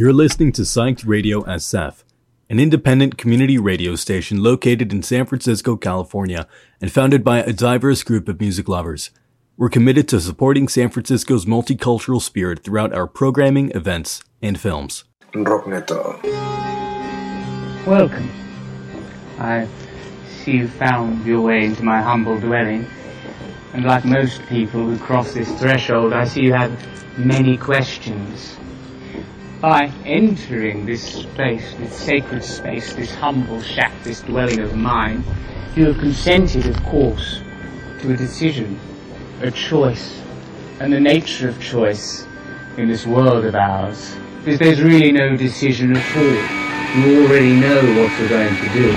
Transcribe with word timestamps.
You're 0.00 0.14
listening 0.14 0.52
to 0.52 0.62
Psyched 0.62 1.06
Radio 1.06 1.42
SF, 1.42 2.04
an 2.48 2.58
independent 2.58 3.18
community 3.18 3.58
radio 3.58 3.96
station 3.96 4.42
located 4.42 4.94
in 4.94 5.02
San 5.02 5.26
Francisco, 5.26 5.76
California, 5.76 6.48
and 6.80 6.90
founded 6.90 7.22
by 7.22 7.40
a 7.40 7.52
diverse 7.52 8.02
group 8.02 8.26
of 8.26 8.40
music 8.40 8.66
lovers. 8.66 9.10
We're 9.58 9.68
committed 9.68 10.08
to 10.08 10.18
supporting 10.18 10.68
San 10.68 10.88
Francisco's 10.88 11.44
multicultural 11.44 12.22
spirit 12.22 12.64
throughout 12.64 12.94
our 12.94 13.06
programming, 13.06 13.72
events, 13.72 14.22
and 14.40 14.58
films. 14.58 15.04
Rockneto. 15.34 16.18
Welcome. 17.86 18.30
I 19.38 19.68
see 20.26 20.52
you 20.52 20.68
found 20.68 21.26
your 21.26 21.42
way 21.42 21.66
into 21.66 21.82
my 21.82 22.00
humble 22.00 22.40
dwelling. 22.40 22.86
And 23.74 23.84
like 23.84 24.06
most 24.06 24.40
people 24.46 24.82
who 24.82 24.96
cross 24.96 25.34
this 25.34 25.50
threshold, 25.60 26.14
I 26.14 26.24
see 26.24 26.40
you 26.40 26.54
have 26.54 26.72
many 27.18 27.58
questions. 27.58 28.56
By 29.60 29.92
entering 30.06 30.86
this 30.86 31.02
space, 31.02 31.74
this 31.74 31.94
sacred 31.94 32.42
space, 32.42 32.94
this 32.94 33.14
humble 33.14 33.60
shack, 33.60 33.92
this 34.02 34.22
dwelling 34.22 34.60
of 34.60 34.74
mine, 34.74 35.22
you 35.76 35.84
have 35.88 35.98
consented, 35.98 36.66
of 36.66 36.82
course, 36.84 37.42
to 38.00 38.10
a 38.10 38.16
decision, 38.16 38.80
a 39.42 39.50
choice, 39.50 40.22
and 40.80 40.90
the 40.90 40.98
nature 40.98 41.50
of 41.50 41.60
choice 41.60 42.26
in 42.78 42.88
this 42.88 43.06
world 43.06 43.44
of 43.44 43.54
ours. 43.54 44.16
Because 44.42 44.58
there's 44.60 44.80
really 44.80 45.12
no 45.12 45.36
decision 45.36 45.94
at 45.94 46.16
all. 46.16 47.02
You 47.02 47.26
already 47.26 47.52
know 47.52 47.82
what 48.00 48.18
you're 48.18 48.30
going 48.30 48.56
to 48.56 48.68
do. 48.72 48.96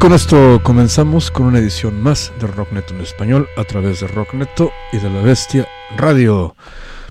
con 0.00 0.14
esto 0.14 0.62
comenzamos 0.62 1.30
con 1.30 1.44
una 1.44 1.58
edición 1.58 2.02
más 2.02 2.32
de 2.40 2.46
Rockneto 2.46 2.94
en 2.94 3.02
español 3.02 3.46
a 3.58 3.64
través 3.64 4.00
de 4.00 4.06
Rockneto 4.06 4.72
y 4.94 4.96
de 4.96 5.10
La 5.10 5.20
Bestia 5.20 5.68
Radio. 5.94 6.56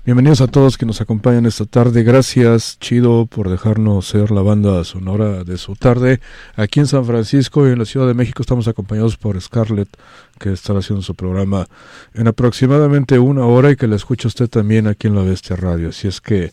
Bienvenidos 0.04 0.40
a 0.40 0.48
todos 0.48 0.76
que 0.76 0.86
nos 0.86 1.00
acompañan 1.00 1.46
esta 1.46 1.66
tarde. 1.66 2.02
Gracias, 2.02 2.80
Chido, 2.80 3.26
por 3.26 3.48
dejarnos 3.48 4.08
ser 4.08 4.32
la 4.32 4.42
banda 4.42 4.82
sonora 4.82 5.44
de 5.44 5.56
su 5.56 5.76
tarde. 5.76 6.20
Aquí 6.56 6.80
en 6.80 6.88
San 6.88 7.04
Francisco 7.04 7.68
y 7.68 7.70
en 7.70 7.78
la 7.78 7.84
Ciudad 7.84 8.08
de 8.08 8.14
México 8.14 8.42
estamos 8.42 8.66
acompañados 8.66 9.16
por 9.16 9.40
Scarlett, 9.40 9.88
que 10.40 10.52
estará 10.52 10.80
haciendo 10.80 11.02
su 11.02 11.14
programa 11.14 11.68
en 12.14 12.26
aproximadamente 12.26 13.20
una 13.20 13.46
hora 13.46 13.70
y 13.70 13.76
que 13.76 13.86
la 13.86 13.94
escucha 13.94 14.26
usted 14.26 14.48
también 14.48 14.88
aquí 14.88 15.06
en 15.06 15.14
La 15.14 15.22
Bestia 15.22 15.54
Radio. 15.54 15.90
Así 15.90 16.08
es 16.08 16.20
que 16.20 16.52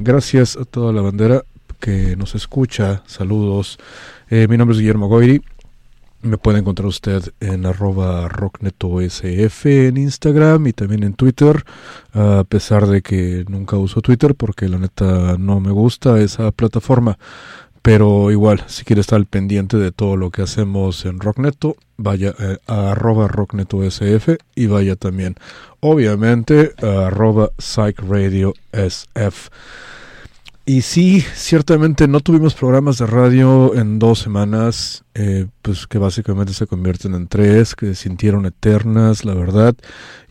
gracias 0.00 0.56
a 0.56 0.64
toda 0.64 0.92
la 0.92 1.02
bandera 1.02 1.44
que 1.78 2.16
nos 2.16 2.34
escucha. 2.34 3.04
Saludos. 3.06 3.78
Eh, 4.28 4.48
mi 4.48 4.56
nombre 4.56 4.74
es 4.74 4.80
Guillermo 4.80 5.06
Goiri 5.06 5.42
me 6.26 6.38
puede 6.38 6.58
encontrar 6.58 6.86
usted 6.86 7.22
en 7.40 7.66
arroba 7.66 8.28
rocknetosf 8.28 9.66
en 9.66 9.96
Instagram 9.96 10.66
y 10.66 10.72
también 10.72 11.02
en 11.02 11.14
Twitter, 11.14 11.64
a 12.12 12.44
pesar 12.48 12.86
de 12.86 13.02
que 13.02 13.44
nunca 13.48 13.76
uso 13.76 14.00
Twitter 14.02 14.34
porque 14.34 14.68
la 14.68 14.78
neta 14.78 15.36
no 15.38 15.60
me 15.60 15.70
gusta 15.70 16.20
esa 16.20 16.50
plataforma. 16.52 17.18
Pero 17.82 18.32
igual, 18.32 18.64
si 18.66 18.84
quiere 18.84 19.00
estar 19.00 19.16
al 19.16 19.26
pendiente 19.26 19.76
de 19.76 19.92
todo 19.92 20.16
lo 20.16 20.30
que 20.30 20.42
hacemos 20.42 21.04
en 21.04 21.20
Rockneto, 21.20 21.76
vaya 21.96 22.34
eh, 22.38 22.58
a 22.66 22.90
arroba 22.90 23.28
rocknetosf 23.28 24.28
y 24.56 24.66
vaya 24.66 24.96
también, 24.96 25.36
obviamente, 25.78 26.72
a 26.82 27.06
arroba 27.06 27.50
psychradiosf. 27.58 29.50
Y 30.68 30.82
sí, 30.82 31.20
ciertamente 31.20 32.08
no 32.08 32.18
tuvimos 32.18 32.54
programas 32.54 32.98
de 32.98 33.06
radio 33.06 33.76
en 33.76 34.00
dos 34.00 34.18
semanas, 34.18 35.04
eh, 35.14 35.46
pues 35.62 35.86
que 35.86 35.98
básicamente 35.98 36.54
se 36.54 36.66
convierten 36.66 37.14
en 37.14 37.28
tres, 37.28 37.76
que 37.76 37.94
sintieron 37.94 38.46
eternas, 38.46 39.24
la 39.24 39.34
verdad. 39.34 39.76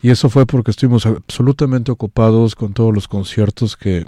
Y 0.02 0.10
eso 0.10 0.28
fue 0.28 0.44
porque 0.44 0.72
estuvimos 0.72 1.06
absolutamente 1.06 1.90
ocupados 1.90 2.54
con 2.54 2.74
todos 2.74 2.92
los 2.92 3.08
conciertos 3.08 3.78
que, 3.78 4.04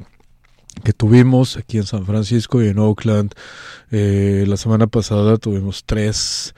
que 0.85 0.93
tuvimos 0.93 1.56
aquí 1.56 1.79
en 1.79 1.87
San 1.87 2.05
Francisco 2.05 2.62
y 2.62 2.69
en 2.69 2.79
Oakland. 2.79 3.32
Eh, 3.91 4.44
la 4.47 4.58
semana 4.58 4.87
pasada 4.87 5.38
tuvimos 5.38 5.85
tres 5.87 6.55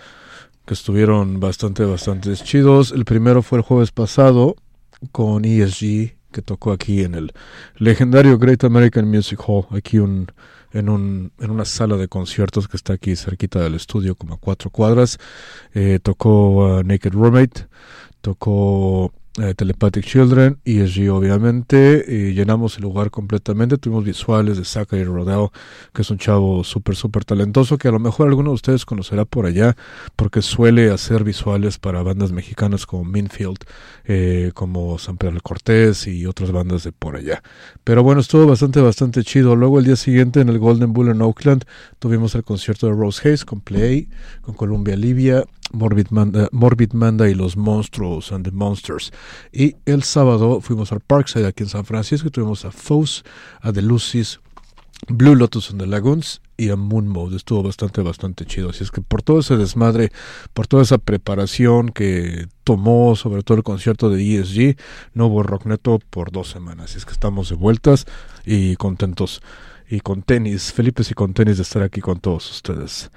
que 0.67 0.75
estuvieron 0.75 1.39
bastante, 1.39 1.85
bastante 1.85 2.35
chidos. 2.35 2.91
El 2.91 3.05
primero 3.05 3.41
fue 3.41 3.59
el 3.59 3.65
jueves 3.65 3.93
pasado 3.93 4.57
con 5.13 5.45
ESG 5.45 6.20
que 6.31 6.43
tocó 6.43 6.73
aquí 6.73 7.03
en 7.03 7.15
el 7.15 7.33
legendario 7.77 8.39
Great 8.39 8.65
American 8.65 9.09
Music 9.09 9.41
Hall, 9.47 9.67
aquí 9.71 9.99
un, 9.99 10.27
en, 10.73 10.89
un, 10.89 11.33
en 11.39 11.51
una 11.51 11.65
sala 11.65 11.97
de 11.97 12.09
conciertos 12.09 12.69
que 12.69 12.77
está 12.77 12.95
aquí 12.95 13.17
cerquita 13.17 13.61
del 13.61 13.75
estudio, 13.75 14.15
como 14.15 14.35
a 14.35 14.39
cuatro 14.39 14.71
cuadras. 14.71 15.19
Eh, 15.75 15.99
tocó 16.03 16.83
Naked 16.85 17.13
Roommate, 17.13 17.67
tocó 18.21 19.13
eh, 19.41 19.55
Telepathic 19.55 20.05
Children, 20.05 20.59
ESG 20.65 21.11
obviamente, 21.11 22.05
y 22.07 22.35
llenamos 22.35 22.77
el 22.77 22.83
lugar 22.83 23.11
completamente, 23.11 23.79
tuvimos 23.79 24.05
visuales 24.05 24.59
de 24.59 24.65
Zachary 24.65 25.05
Rodell, 25.05 25.49
que 25.95 26.03
es 26.03 26.11
un 26.11 26.19
chavo 26.19 26.63
súper, 26.63 26.95
súper 26.95 27.25
talentoso, 27.25 27.79
que 27.79 27.89
a 27.89 27.93
lo 27.93 27.99
mejor 27.99 28.29
alguno 28.29 28.51
de 28.51 28.55
ustedes 28.55 28.85
conocerá 28.85 29.25
por 29.25 29.47
allá, 29.47 29.77
porque 30.17 30.43
suele 30.43 30.91
hacer 30.91 31.25
visuales 31.25 31.79
para 31.79 32.03
bandas 32.03 32.33
mexicanas 32.33 32.87
como 32.87 33.05
Minfield, 33.05 33.59
eh, 34.05 34.51
como 34.55 34.99
San 34.99 35.17
Pedro 35.17 35.41
Cortés 35.43 36.07
y 36.07 36.27
otras 36.27 36.53
bandas 36.53 36.85
de 36.85 36.93
por 36.93 37.17
allá. 37.17 37.43
Pero 37.85 38.03
bueno, 38.03 38.21
estuvo 38.21 38.47
bastante, 38.47 38.81
bastante 38.81 39.25
chido. 39.25 39.57
Luego 39.57 39.79
el 39.79 39.87
día 39.87 39.97
siguiente 39.97 40.41
en 40.41 40.49
el 40.49 40.59
Golden 40.59 40.93
Bull 40.93 41.09
en 41.09 41.23
Oakland 41.23 41.65
tuvimos 41.99 42.35
el 42.35 42.45
concierto 42.45 42.87
de 42.87 42.93
Rose 42.93 43.27
Hayes 43.27 43.45
con 43.45 43.61
Play, 43.61 44.09
con 44.43 44.55
Columbia 44.55 44.97
Libia, 44.97 45.45
Morbid 45.73 46.09
Manda, 46.11 46.49
Morbid 46.53 46.93
Manda 46.93 47.29
y 47.29 47.35
los 47.35 47.57
Monstruos 47.57 48.33
and 48.33 48.45
the 48.45 48.51
Monsters. 48.51 49.13
Y 49.53 49.77
el 49.87 50.03
sábado 50.03 50.61
fuimos 50.61 50.93
al 50.93 51.01
Parkside 51.01 51.47
aquí 51.47 51.63
en 51.63 51.69
San 51.69 51.85
Francisco 51.85 52.29
y 52.29 52.31
tuvimos 52.31 52.65
a 52.65 52.71
Foes, 52.71 53.25
a 53.61 53.73
The 53.73 53.83
Lucis, 53.83 54.41
Blue 55.09 55.35
Lotus 55.35 55.71
and 55.71 55.81
the 55.81 55.87
Lagoons 55.87 56.43
y 56.57 56.71
a 56.71 56.77
Moon 56.77 57.09
Mode. 57.09 57.37
Estuvo 57.37 57.63
bastante, 57.63 58.03
bastante 58.03 58.45
chido. 58.45 58.71
Así 58.71 58.85
es 58.85 58.91
que 58.91 59.01
por 59.01 59.23
todo 59.23 59.41
ese 59.41 59.57
desmadre, 59.57 60.13
por 60.53 60.67
toda 60.67 60.83
esa 60.83 60.99
preparación 60.99 61.89
que 61.89 62.47
tomó, 62.65 63.17
sobre 63.17 63.43
todo 63.43 63.57
el 63.57 63.65
concierto 63.65 64.11
de 64.11 64.41
ESG, 64.41 64.77
no 65.15 65.27
hubo 65.27 65.43
rock 65.43 65.67
neto 65.67 65.99
por 66.11 66.31
dos 66.31 66.51
semanas. 66.51 66.91
Así 66.91 66.99
es 66.99 67.07
que 67.07 67.13
estamos 67.13 67.49
de 67.49 67.57
vueltas 67.57 68.07
y 68.45 68.77
contentos 68.77 69.41
y 69.89 70.01
con 70.01 70.23
tenis, 70.23 70.73
Felipe 70.73 71.03
y 71.09 71.15
con 71.15 71.35
tenis 71.35 71.57
de 71.57 71.65
estar 71.65 71.83
aquí 71.83 72.01
con 72.01 72.21
todos 72.21 72.51
ustedes. 72.51 73.11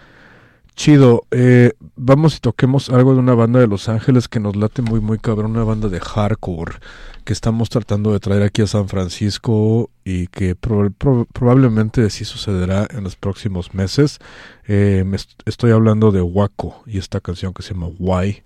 Chido, 0.75 1.23
eh, 1.31 1.73
vamos 1.95 2.37
y 2.37 2.39
toquemos 2.39 2.89
algo 2.89 3.13
de 3.13 3.19
una 3.19 3.35
banda 3.35 3.59
de 3.59 3.67
Los 3.67 3.89
Ángeles 3.89 4.27
que 4.27 4.39
nos 4.39 4.55
late 4.55 4.81
muy 4.81 4.99
muy 4.99 5.19
cabrón, 5.19 5.51
una 5.51 5.63
banda 5.63 5.87
de 5.87 5.99
hardcore 5.99 6.75
que 7.23 7.33
estamos 7.33 7.69
tratando 7.69 8.11
de 8.11 8.19
traer 8.19 8.43
aquí 8.43 8.61
a 8.61 8.67
San 8.67 8.87
Francisco 8.89 9.89
y 10.03 10.27
que 10.27 10.55
probablemente 10.55 12.09
sí 12.09 12.25
sucederá 12.25 12.87
en 12.89 13.03
los 13.03 13.15
próximos 13.15 13.73
meses. 13.73 14.19
Eh, 14.67 15.03
me 15.05 15.17
estoy 15.45 15.71
hablando 15.71 16.11
de 16.11 16.21
Waco 16.21 16.83
y 16.85 16.97
esta 16.97 17.21
canción 17.21 17.53
que 17.53 17.63
se 17.63 17.73
llama 17.73 17.87
Why. 17.99 18.43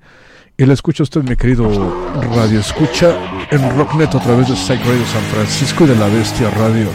Y 0.57 0.65
la 0.65 0.73
escucha 0.73 1.03
usted, 1.03 1.23
mi 1.23 1.35
querido 1.35 1.67
Radio 2.35 2.59
Escucha, 2.59 3.15
en 3.51 3.77
Rocknet 3.77 4.13
a 4.15 4.19
través 4.19 4.49
de 4.49 4.55
Psych 4.55 4.83
Radio 4.85 5.05
San 5.05 5.23
Francisco 5.23 5.83
y 5.83 5.87
de 5.87 5.95
La 5.95 6.07
Bestia 6.07 6.49
Radio. 6.51 6.87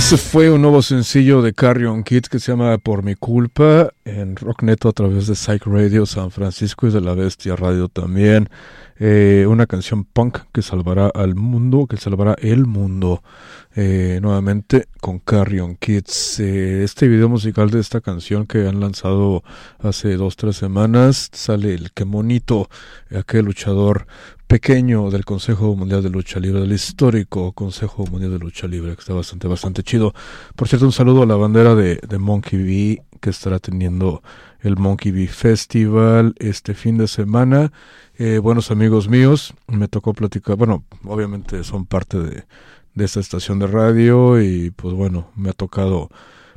Ese 0.00 0.16
fue 0.16 0.50
un 0.50 0.62
nuevo 0.62 0.80
sencillo 0.80 1.42
de 1.42 1.52
Carrion 1.52 2.04
Kids 2.04 2.30
que 2.30 2.38
se 2.38 2.52
llama 2.52 2.78
Por 2.78 3.02
mi 3.02 3.16
culpa 3.16 3.92
en 4.06 4.34
Rockneto 4.34 4.88
a 4.88 4.92
través 4.92 5.26
de 5.26 5.34
Psych 5.34 5.66
Radio 5.66 6.06
San 6.06 6.30
Francisco 6.30 6.86
y 6.86 6.90
de 6.90 7.02
la 7.02 7.12
Bestia 7.12 7.54
Radio 7.54 7.88
también. 7.88 8.48
Eh, 8.98 9.44
una 9.46 9.66
canción 9.66 10.04
punk 10.04 10.38
que 10.54 10.62
salvará 10.62 11.08
al 11.14 11.34
mundo, 11.34 11.86
que 11.86 11.98
salvará 11.98 12.34
el 12.40 12.64
mundo. 12.64 13.22
Eh, 13.76 14.20
nuevamente 14.22 14.88
con 15.02 15.18
Carrion 15.18 15.76
Kids. 15.76 16.40
Eh, 16.40 16.82
este 16.82 17.06
video 17.06 17.28
musical 17.28 17.68
de 17.68 17.80
esta 17.80 18.00
canción 18.00 18.46
que 18.46 18.66
han 18.66 18.80
lanzado 18.80 19.44
hace 19.80 20.16
dos 20.16 20.34
tres 20.36 20.56
semanas 20.56 21.28
sale 21.32 21.74
el 21.74 21.92
que 21.92 22.06
monito, 22.06 22.70
aquel 23.14 23.44
luchador 23.44 24.06
pequeño 24.50 25.12
del 25.12 25.24
Consejo 25.24 25.76
Mundial 25.76 26.02
de 26.02 26.10
Lucha 26.10 26.40
Libre, 26.40 26.62
del 26.62 26.72
histórico 26.72 27.52
Consejo 27.52 28.04
Mundial 28.06 28.32
de 28.32 28.40
Lucha 28.40 28.66
Libre, 28.66 28.96
que 28.96 29.00
está 29.00 29.14
bastante, 29.14 29.46
bastante 29.46 29.84
chido. 29.84 30.12
Por 30.56 30.66
cierto, 30.66 30.86
un 30.86 30.92
saludo 30.92 31.22
a 31.22 31.26
la 31.26 31.36
bandera 31.36 31.76
de, 31.76 32.00
de 32.08 32.18
Monkey 32.18 32.58
B, 32.60 33.04
que 33.20 33.30
estará 33.30 33.60
teniendo 33.60 34.24
el 34.58 34.76
Monkey 34.76 35.12
B 35.12 35.28
Festival 35.28 36.34
este 36.40 36.74
fin 36.74 36.98
de 36.98 37.06
semana. 37.06 37.70
Eh, 38.18 38.38
buenos 38.38 38.72
amigos 38.72 39.08
míos, 39.08 39.54
me 39.68 39.86
tocó 39.86 40.14
platicar, 40.14 40.56
bueno, 40.56 40.82
obviamente 41.04 41.62
son 41.62 41.86
parte 41.86 42.18
de, 42.18 42.44
de 42.94 43.04
esta 43.04 43.20
estación 43.20 43.60
de 43.60 43.68
radio 43.68 44.42
y 44.42 44.72
pues 44.72 44.96
bueno, 44.96 45.30
me 45.36 45.50
ha 45.50 45.52
tocado 45.52 46.10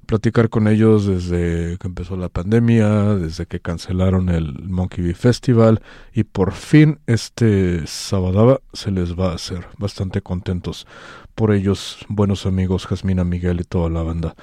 platicar 0.06 0.50
con 0.50 0.68
ellos 0.68 1.06
desde 1.06 1.78
que 1.78 1.88
empezó 1.88 2.16
la 2.18 2.30
pandemia, 2.30 3.16
desde 3.16 3.46
que 3.46 3.60
cancelaron 3.60 4.30
el 4.30 4.64
Monkey 4.64 5.04
Bee 5.04 5.14
Festival 5.14 5.82
y 6.14 6.24
por 6.24 6.52
fin 6.52 7.00
este 7.08 7.86
sábado 7.88 8.62
se 8.74 8.92
les 8.92 9.18
va 9.18 9.32
a 9.32 9.36
hacer. 9.36 9.66
Bastante 9.78 10.22
contentos 10.22 10.88
por 11.36 11.52
ellos, 11.52 11.98
buenos 12.10 12.46
amigos 12.46 12.86
Jasmina 12.86 13.24
Miguel 13.24 13.62
y 13.62 13.64
toda 13.64 13.90
la 13.90 14.04
banda. 14.04 14.36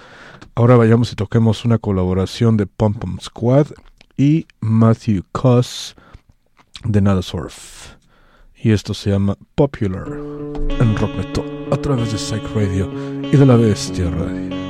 Ahora 0.54 0.76
vayamos 0.76 1.12
y 1.12 1.16
toquemos 1.16 1.64
una 1.64 1.78
colaboración 1.78 2.56
de 2.56 2.66
Pom 2.66 2.94
Pom 2.94 3.18
Squad 3.20 3.68
y 4.16 4.46
Matthew 4.60 5.24
Cuss 5.32 5.94
de 6.84 7.00
Nada 7.00 7.22
Surf. 7.22 7.94
Y 8.62 8.72
esto 8.72 8.92
se 8.92 9.10
llama 9.10 9.36
Popular 9.54 10.06
en 10.08 10.96
Rock 10.96 11.14
Metal 11.16 11.68
a 11.70 11.76
través 11.76 12.12
de 12.12 12.18
Psych 12.18 12.42
Radio 12.54 12.90
y 13.22 13.36
de 13.36 13.46
la 13.46 13.56
Bestia 13.56 14.10
Radio. 14.10 14.69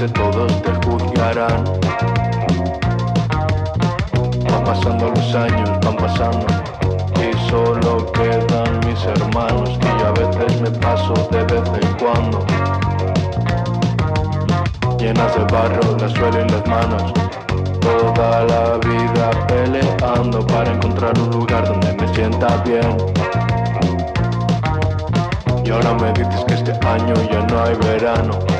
adelante 0.00 0.08
todos 0.08 0.62
te 0.62 0.72
juzgarán. 0.86 1.64
Van 4.50 4.64
pasando 4.64 5.10
los 5.10 5.34
años, 5.34 5.70
van 5.82 5.96
pasando. 5.96 6.46
Y 7.16 7.50
solo 7.50 8.10
quedan 8.12 8.80
mis 8.86 9.04
hermanos, 9.04 9.78
que 9.78 9.88
yo 9.98 10.06
a 10.06 10.12
veces 10.12 10.60
me 10.60 10.70
paso 10.70 11.14
de 11.30 11.44
vez 11.44 11.62
en 11.82 11.92
cuando. 11.98 12.46
Llenas 14.98 15.34
de 15.34 15.44
barro 15.52 15.96
las 15.98 16.12
suelen 16.12 16.46
las 16.48 16.66
manos. 16.66 17.12
Toda 17.80 18.44
la 18.44 18.78
vida 18.78 19.30
peleando 19.48 20.46
para 20.46 20.72
encontrar 20.72 21.18
un 21.18 21.30
lugar 21.30 21.66
donde 21.66 21.92
me 21.94 22.14
sienta 22.14 22.56
bien. 22.64 22.96
Y 25.64 25.70
ahora 25.70 25.94
me 25.94 26.12
dices 26.12 26.44
que 26.46 26.54
este 26.54 26.72
año 26.86 27.14
ya 27.30 27.46
no 27.46 27.62
hay 27.62 27.74
verano 27.76 28.59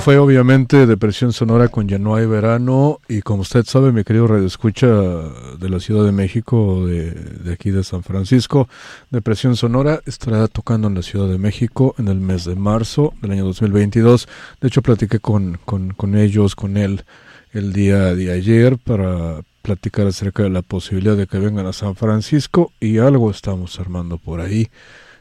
fue 0.00 0.16
obviamente 0.16 0.86
Depresión 0.86 1.32
Sonora 1.32 1.68
con 1.68 1.86
Ya 1.86 1.98
no 1.98 2.14
hay 2.14 2.24
verano. 2.24 3.00
Y 3.08 3.20
como 3.20 3.42
usted 3.42 3.64
sabe, 3.66 3.92
mi 3.92 4.02
querido 4.02 4.26
Radio 4.26 4.46
Escucha 4.46 4.86
de 4.86 5.68
la 5.68 5.80
Ciudad 5.80 6.04
de 6.04 6.12
México, 6.12 6.86
de, 6.86 7.52
aquí 7.52 7.70
de 7.70 7.84
San 7.84 8.02
Francisco, 8.02 8.68
Depresión 9.10 9.56
Sonora 9.56 10.00
estará 10.06 10.48
tocando 10.48 10.88
en 10.88 10.94
la 10.94 11.02
Ciudad 11.02 11.28
de 11.28 11.38
México 11.38 11.94
en 11.98 12.08
el 12.08 12.20
mes 12.20 12.46
de 12.46 12.54
marzo 12.54 13.12
del 13.20 13.32
año 13.32 13.44
2022. 13.44 14.28
De 14.60 14.68
hecho, 14.68 14.80
platiqué 14.80 15.18
con, 15.18 15.58
con 15.64 16.14
ellos, 16.14 16.56
con 16.56 16.76
él, 16.76 17.04
el 17.52 17.72
día 17.72 18.14
de 18.14 18.32
ayer 18.32 18.78
para 18.78 19.42
platicar 19.62 20.06
acerca 20.06 20.42
de 20.42 20.50
la 20.50 20.62
posibilidad 20.62 21.16
de 21.16 21.26
que 21.26 21.38
vengan 21.38 21.66
a 21.66 21.72
San 21.72 21.96
Francisco 21.96 22.72
y 22.80 22.98
algo 22.98 23.30
estamos 23.30 23.78
armando 23.80 24.18
por 24.18 24.40
ahí 24.40 24.68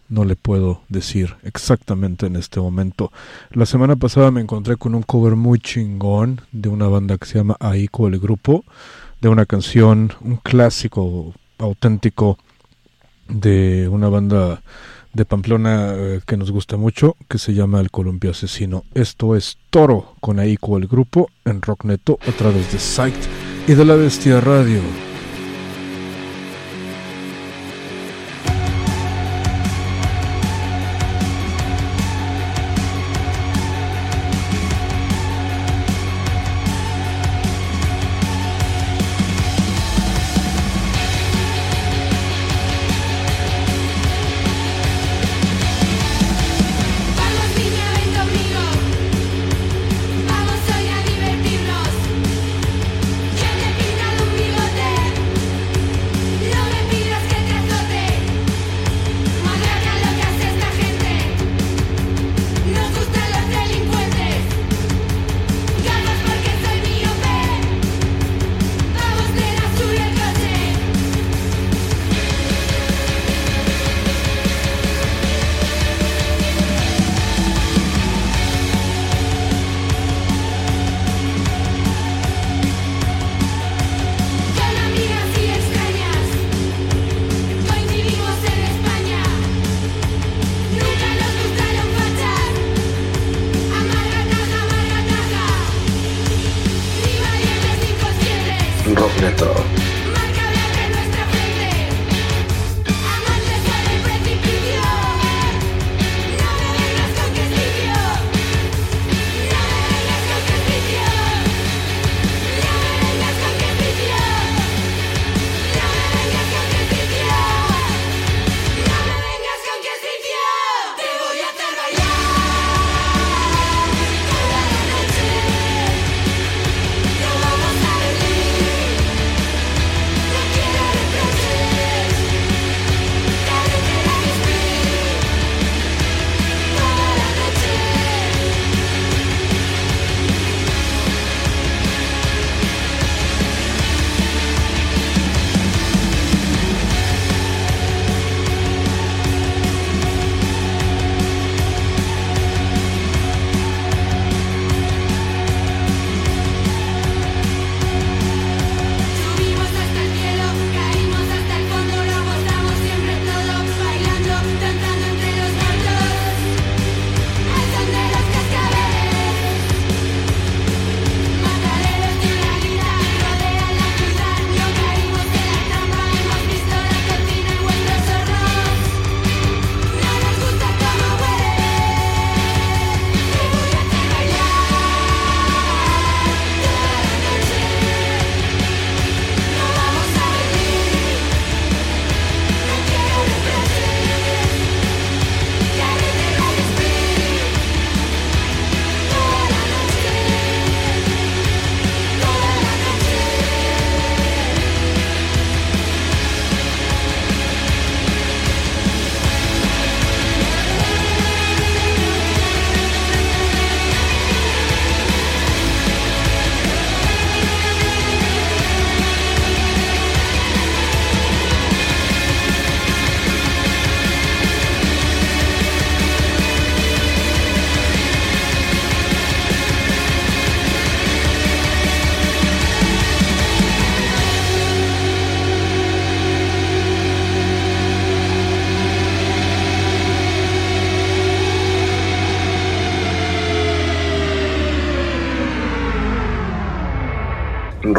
no 0.09 0.25
le 0.25 0.35
puedo 0.35 0.81
decir 0.89 1.35
exactamente 1.43 2.25
en 2.25 2.35
este 2.35 2.59
momento. 2.59 3.11
La 3.51 3.65
semana 3.65 3.95
pasada 3.95 4.31
me 4.31 4.41
encontré 4.41 4.75
con 4.75 4.95
un 4.95 5.03
cover 5.03 5.35
muy 5.35 5.59
chingón 5.59 6.41
de 6.51 6.69
una 6.69 6.87
banda 6.87 7.17
que 7.17 7.27
se 7.27 7.37
llama 7.37 7.55
Aiko 7.59 8.07
el 8.07 8.19
grupo, 8.19 8.65
de 9.21 9.29
una 9.29 9.45
canción, 9.45 10.13
un 10.21 10.37
clásico 10.37 11.33
auténtico 11.59 12.37
de 13.27 13.87
una 13.87 14.09
banda 14.09 14.61
de 15.13 15.25
Pamplona 15.25 15.93
eh, 15.95 16.21
que 16.25 16.37
nos 16.37 16.51
gusta 16.51 16.77
mucho, 16.77 17.15
que 17.27 17.37
se 17.37 17.53
llama 17.53 17.79
El 17.79 17.91
Columpio 17.91 18.31
Asesino. 18.31 18.83
Esto 18.93 19.35
es 19.35 19.57
Toro 19.69 20.15
con 20.19 20.39
Aiko 20.39 20.77
el 20.77 20.87
grupo 20.87 21.29
en 21.45 21.61
Rockneto 21.61 22.17
a 22.27 22.31
través 22.31 22.71
de 22.71 22.79
Sight 22.79 23.48
y 23.69 23.75
de 23.75 23.85
la 23.85 23.95
Bestia 23.95 24.41
Radio. 24.41 25.08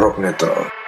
Rock 0.01 0.17
Rockneto. 0.17 0.80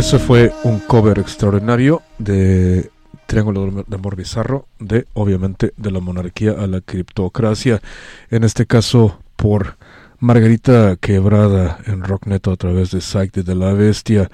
Eso 0.00 0.18
fue 0.18 0.50
un 0.64 0.78
cover 0.78 1.18
extraordinario 1.18 2.00
de 2.16 2.90
Triángulo 3.26 3.84
de 3.86 3.94
Amor 3.94 4.16
Bizarro, 4.16 4.66
de 4.78 5.06
obviamente 5.12 5.74
de 5.76 5.90
la 5.90 6.00
monarquía 6.00 6.52
a 6.52 6.66
la 6.66 6.80
criptocracia, 6.80 7.82
en 8.30 8.42
este 8.42 8.64
caso 8.64 9.20
por 9.36 9.76
Margarita 10.18 10.96
Quebrada 10.96 11.80
en 11.84 12.02
Rockneto 12.02 12.50
a 12.50 12.56
través 12.56 12.92
de 12.92 13.02
Psyche 13.02 13.42
de 13.42 13.54
la 13.54 13.74
Bestia. 13.74 14.30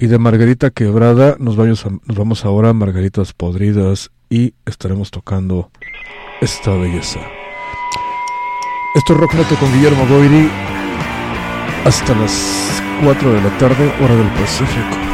Y 0.00 0.08
de 0.08 0.18
Margarita 0.18 0.70
Quebrada 0.70 1.36
nos 1.38 1.56
vamos, 1.56 2.44
ahora 2.44 2.70
a 2.70 2.72
Margaritas 2.72 3.32
Podridas 3.32 4.10
y 4.28 4.54
estaremos 4.66 5.12
tocando 5.12 5.70
esta 6.40 6.72
belleza. 6.72 7.20
Esto 8.96 9.12
es 9.12 9.20
Rockneto 9.20 9.54
con 9.60 9.72
Guillermo 9.72 10.08
Goiri 10.08 10.73
hasta 11.84 12.14
las 12.14 12.82
4 13.04 13.32
de 13.32 13.40
la 13.42 13.58
tarde, 13.58 13.92
hora 14.00 14.16
del 14.16 14.28
Pacífico. 14.28 15.13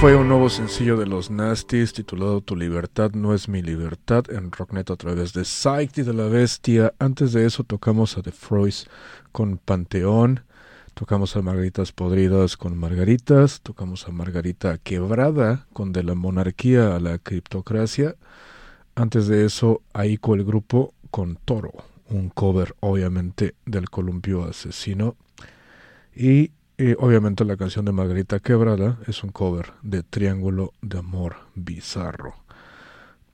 Fue 0.00 0.16
un 0.16 0.28
nuevo 0.28 0.48
sencillo 0.48 0.96
de 0.96 1.04
los 1.04 1.30
Nasties 1.30 1.92
titulado 1.92 2.40
Tu 2.40 2.56
libertad 2.56 3.10
no 3.12 3.34
es 3.34 3.50
mi 3.50 3.60
libertad 3.60 4.24
en 4.30 4.50
Rocknet 4.50 4.90
a 4.90 4.96
través 4.96 5.34
de 5.34 5.44
Psych 5.44 5.98
y 5.98 6.02
de 6.02 6.14
la 6.14 6.24
Bestia. 6.24 6.94
Antes 6.98 7.34
de 7.34 7.44
eso 7.44 7.64
tocamos 7.64 8.16
a 8.16 8.22
The 8.22 8.32
Froys 8.32 8.88
con 9.30 9.58
Panteón, 9.58 10.40
tocamos 10.94 11.36
a 11.36 11.42
Margaritas 11.42 11.92
Podridas 11.92 12.56
con 12.56 12.78
Margaritas, 12.78 13.60
tocamos 13.60 14.08
a 14.08 14.10
Margarita 14.10 14.78
Quebrada 14.78 15.66
con 15.74 15.92
De 15.92 16.02
la 16.02 16.14
Monarquía 16.14 16.96
a 16.96 17.00
la 17.00 17.18
Criptocracia. 17.18 18.16
Antes 18.94 19.26
de 19.26 19.44
eso, 19.44 19.82
Aiko 19.92 20.34
el 20.34 20.44
grupo 20.44 20.94
con 21.10 21.36
Toro, 21.44 21.74
un 22.08 22.30
cover 22.30 22.74
obviamente 22.80 23.54
del 23.66 23.90
Columpio 23.90 24.44
Asesino. 24.44 25.16
Y 26.16 26.52
y 26.80 26.94
obviamente 26.98 27.44
la 27.44 27.58
canción 27.58 27.84
de 27.84 27.92
Margarita 27.92 28.40
Quebrada 28.40 28.96
es 29.06 29.22
un 29.22 29.32
cover 29.32 29.74
de 29.82 30.02
Triángulo 30.02 30.72
de 30.80 30.98
Amor 30.98 31.36
Bizarro. 31.54 32.36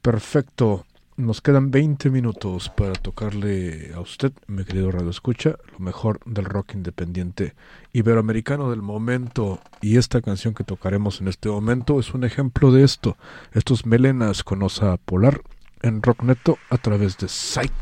Perfecto. 0.03 0.85
Nos 1.17 1.41
quedan 1.41 1.71
20 1.71 2.11
minutos 2.11 2.71
para 2.71 2.95
tocarle 2.95 3.93
a 3.95 4.01
usted, 4.01 4.33
mi 4.49 4.65
querido 4.65 4.91
Radio 4.91 5.11
Escucha, 5.11 5.57
lo 5.73 5.79
mejor 5.79 6.19
del 6.27 6.45
rock 6.45 6.75
independiente 6.75 7.55
iberoamericano 7.93 8.69
del 8.69 8.83
momento. 8.83 9.61
Y 9.81 9.97
esta 9.97 10.21
canción 10.23 10.53
que 10.53 10.65
tocaremos 10.65 11.21
en 11.21 11.29
este 11.29 11.49
momento 11.49 12.01
es 12.01 12.13
un 12.15 12.25
ejemplo 12.25 12.73
de 12.73 12.83
esto. 12.83 13.17
Estos 13.53 13.87
melenas 13.87 14.43
con 14.43 14.61
osa 14.65 14.97
polar 14.97 15.41
en 15.83 16.03
Rockneto 16.03 16.59
a 16.69 16.79
través 16.79 17.17
de 17.17 17.29
Sight. 17.29 17.73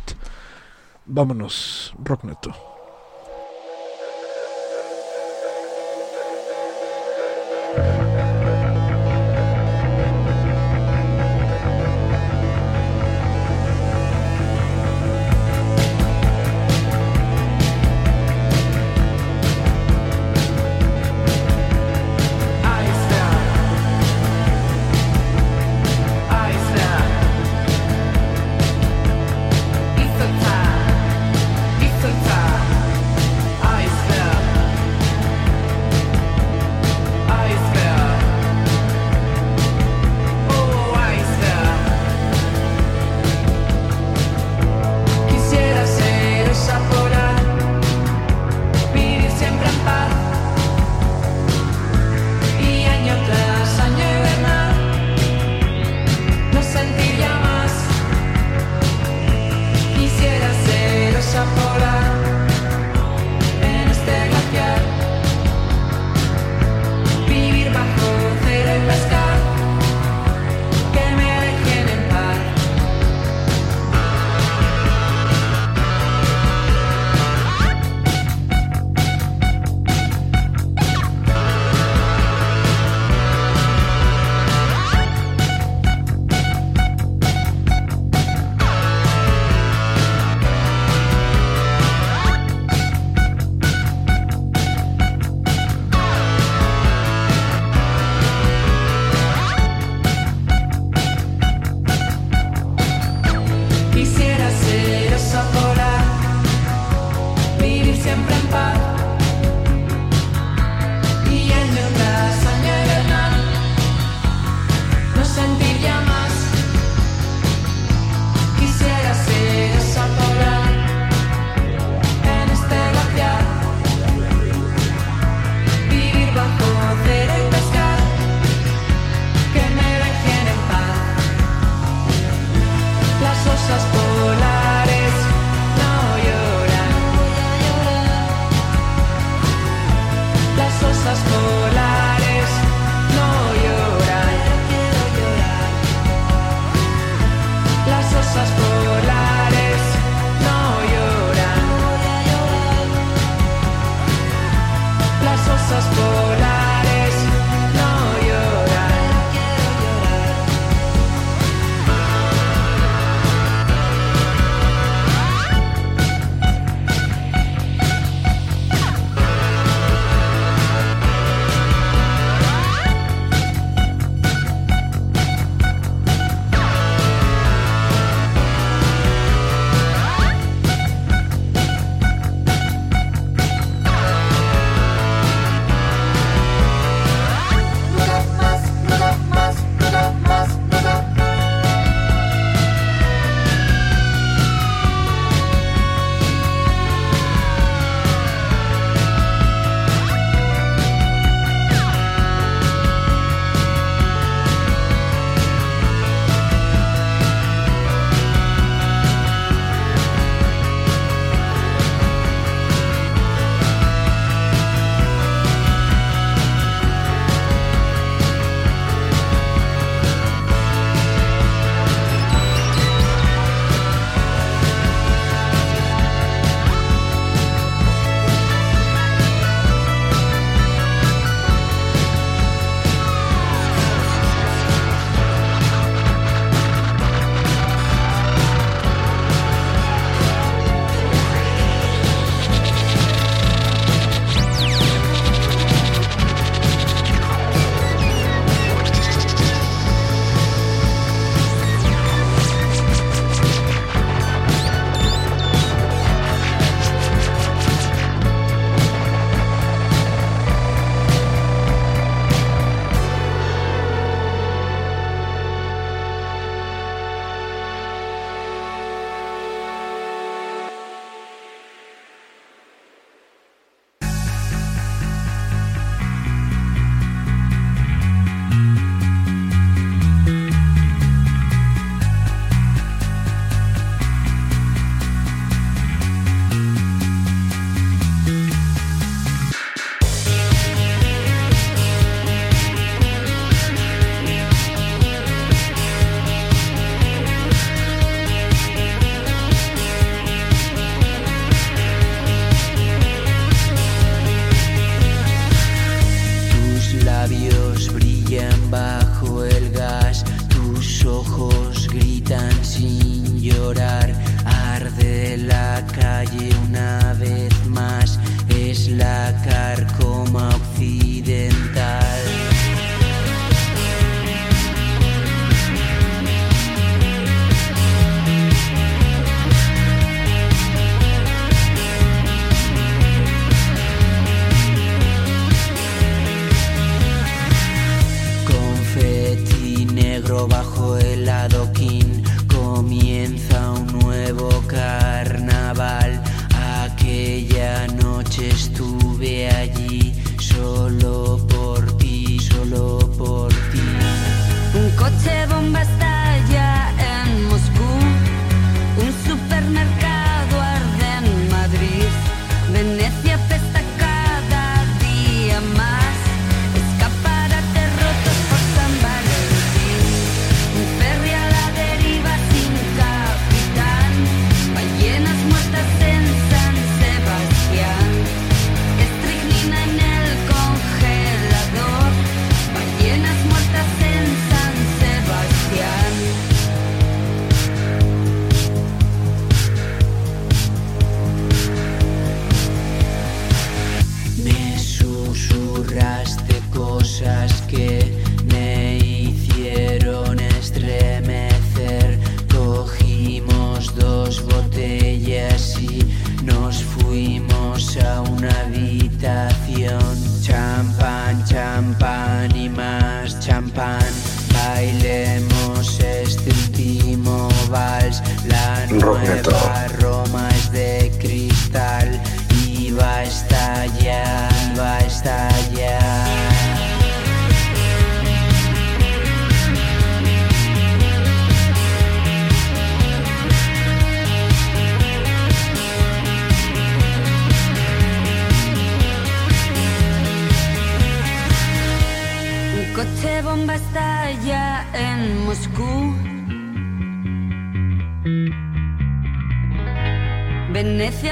Vámonos, 1.06 1.94
Rockneto. 2.04 2.73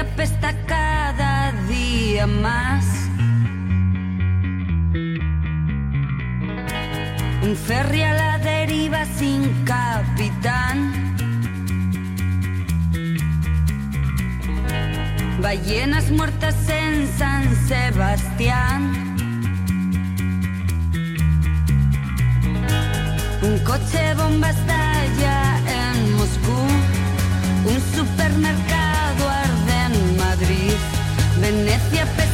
apesta 0.03 0.53
cada 0.65 1.51
día 1.67 2.27
más. 2.27 2.85
Un 7.45 7.55
ferry 7.67 8.01
a 8.03 8.13
la 8.13 8.37
deriva 8.39 9.05
sin 9.05 9.41
capitán. 9.65 10.77
Ballenas 15.41 16.09
muertas 16.11 16.55
en 16.69 17.07
San 17.19 17.43
Sebastián. 17.67 18.81
Un 23.41 23.55
coche 23.69 24.13
bomba 24.15 24.49
estalla 24.49 25.37
en 25.81 25.97
Moscú. 26.17 26.59
Un 27.71 27.79
supermercado 27.95 28.82
Venecia 31.43 32.05
pesada. 32.15 32.32